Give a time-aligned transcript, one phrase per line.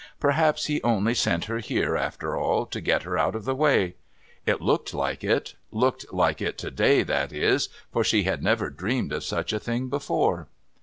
[0.19, 3.93] Perhaps he only sent her here, after all, to get her out of the way.
[4.47, 8.71] It looked like it— looked like it to day, that is, for she had never
[8.71, 10.47] dreamed of such a thing before.